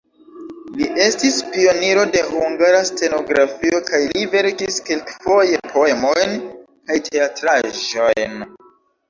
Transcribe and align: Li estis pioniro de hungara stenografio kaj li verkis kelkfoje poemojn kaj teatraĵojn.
Li 0.77 0.85
estis 1.01 1.35
pioniro 1.49 2.05
de 2.15 2.23
hungara 2.29 2.79
stenografio 2.91 3.83
kaj 3.91 4.01
li 4.15 4.25
verkis 4.37 4.81
kelkfoje 4.89 5.61
poemojn 5.75 6.35
kaj 6.63 6.99
teatraĵojn. 7.11 8.37